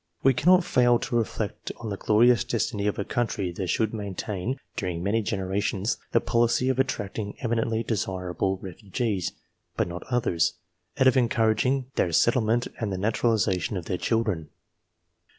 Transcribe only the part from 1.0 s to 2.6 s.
reflect on the glorious